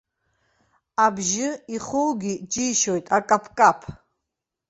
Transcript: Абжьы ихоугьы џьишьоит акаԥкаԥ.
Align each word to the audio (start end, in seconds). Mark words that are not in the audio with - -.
Абжьы 1.05 1.47
ихоугьы 1.75 2.33
џьишьоит 2.51 3.05
акаԥкаԥ. 3.17 3.79